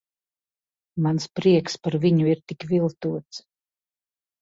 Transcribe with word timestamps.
Mans 1.09 1.27
prieks 1.41 1.77
par 1.85 1.99
viņu 2.07 2.35
ir 2.35 2.43
tik 2.53 2.69
viltots. 2.75 3.47